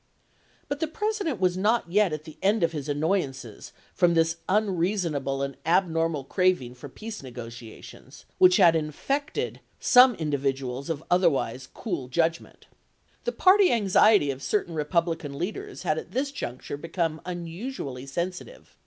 [0.67, 5.43] But the President was not yet at the end of his annoyances from this unreasonable
[5.43, 9.85] and abnorma craving for peace negotiations which had infected 218 ABRAHAM LINCOLN chap.
[9.85, 9.91] rx.
[9.91, 10.15] some
[10.79, 12.65] individuals of otherwise cool judgment.
[13.25, 18.75] The party anxiety of certain Eepublican leaders had at this juncture become unusually sensitive.